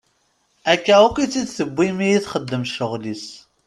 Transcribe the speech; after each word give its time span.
Akka 0.73 0.95
akk 1.05 1.17
i 1.23 1.25
tt-id-tewwi 1.31 1.87
mi 1.97 2.07
i 2.15 2.19
txeddem 2.23 2.63
ccɣel-is. 2.69 3.25